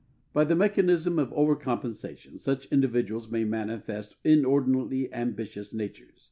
[0.33, 6.17] By the mechanism of over compensation such individuals may manifest inordinately ambitious natures.